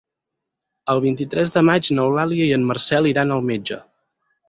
[0.93, 3.83] El vint-i-tres de maig n'Eulàlia i en Marcel iran al metge.